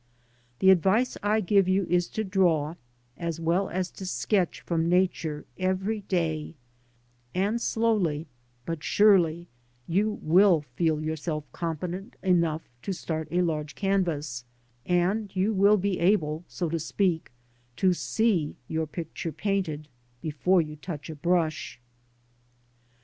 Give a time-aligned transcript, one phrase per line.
[0.57, 2.73] The advice I give you is to draw
[3.17, 6.55] as well as to sketch from Nature every day;
[7.35, 8.25] and slowly,
[8.65, 9.47] but surely,
[9.87, 14.43] you will feel yourself competent enough to start a large canvas,
[14.87, 17.31] and you will be able (so to speak)
[17.75, 19.87] to see your picture painted,
[20.19, 21.79] before you touch a brush.